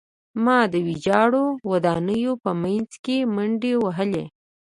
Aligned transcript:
ما 0.45 0.59
د 0.73 0.75
ویجاړو 0.87 1.45
ودانیو 1.71 2.33
په 2.43 2.51
منځ 2.61 2.89
کې 3.03 3.17
منډې 3.35 3.73
وهلې 3.83 4.25